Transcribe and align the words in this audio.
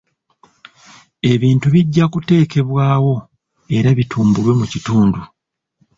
Ebintu 1.31 1.65
bijja 1.73 2.05
kuteekebwawo 2.13 3.15
era 3.77 3.89
bitumbulwe 3.97 4.51
mu 4.59 4.65
kitundu. 4.71 5.21